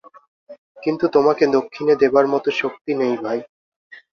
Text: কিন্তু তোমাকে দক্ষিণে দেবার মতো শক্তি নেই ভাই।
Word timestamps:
কিন্তু 0.83 1.05
তোমাকে 1.15 1.43
দক্ষিণে 1.55 1.93
দেবার 2.01 2.25
মতো 2.33 2.49
শক্তি 2.61 2.91
নেই 3.01 3.15
ভাই। 3.23 3.39